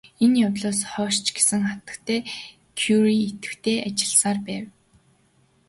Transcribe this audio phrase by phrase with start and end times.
[0.23, 2.19] Энэ явдлаас хойш ч гэсэн хатагтай
[2.79, 4.65] Кюре идэвхтэй ажилласаар л байв.